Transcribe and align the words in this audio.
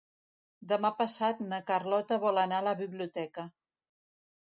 Demà 0.71 0.91
passat 1.01 1.45
na 1.53 1.61
Carlota 1.69 2.19
vol 2.27 2.43
anar 2.47 2.65
a 2.65 2.69
la 2.73 2.77
biblioteca. 2.83 3.51